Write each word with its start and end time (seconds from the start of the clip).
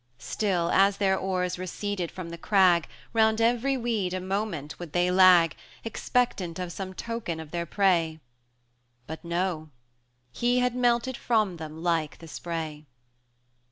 90 0.17 0.23
Still 0.23 0.71
as 0.71 0.97
their 0.97 1.15
oars 1.15 1.59
receded 1.59 2.09
from 2.09 2.29
the 2.31 2.37
crag, 2.39 2.87
Round 3.13 3.39
every 3.39 3.77
weed 3.77 4.15
a 4.15 4.19
moment 4.19 4.79
would 4.79 4.93
they 4.93 5.11
lag, 5.11 5.55
Expectant 5.83 6.57
of 6.57 6.71
some 6.71 6.95
token 6.95 7.39
of 7.39 7.51
their 7.51 7.67
prey; 7.67 8.19
But 9.05 9.23
no 9.23 9.69
he 10.31 10.57
had 10.57 10.73
melted 10.75 11.15
from 11.17 11.57
them 11.57 11.83
like 11.83 12.17
the 12.17 12.27
spray. 12.27 12.87